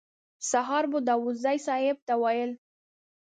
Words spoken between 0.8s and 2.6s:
به داوودزي صیب ته ویل.